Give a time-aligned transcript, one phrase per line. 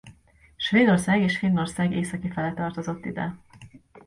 [0.57, 3.35] Svédország és Finnország északi fele tartozott ide.